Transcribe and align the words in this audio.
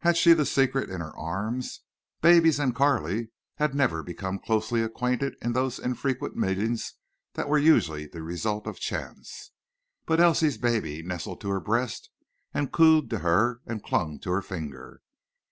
Had 0.00 0.16
she 0.16 0.32
the 0.32 0.44
secret 0.44 0.90
in 0.90 1.00
her 1.00 1.16
arms? 1.16 1.82
Babies 2.20 2.58
and 2.58 2.74
Carley 2.74 3.28
had 3.58 3.76
never 3.76 4.02
become 4.02 4.40
closely 4.40 4.82
acquainted 4.82 5.36
in 5.40 5.52
those 5.52 5.78
infrequent 5.78 6.34
meetings 6.34 6.94
that 7.34 7.48
were 7.48 7.58
usually 7.58 8.08
the 8.08 8.24
result 8.24 8.66
of 8.66 8.80
chance. 8.80 9.52
But 10.04 10.18
Elsie's 10.18 10.58
baby 10.58 11.00
nestled 11.00 11.40
to 11.42 11.50
her 11.50 11.60
breast 11.60 12.10
and 12.52 12.72
cooed 12.72 13.08
to 13.10 13.20
her 13.20 13.60
and 13.64 13.84
clung 13.84 14.18
to 14.22 14.32
her 14.32 14.42
finger. 14.42 15.00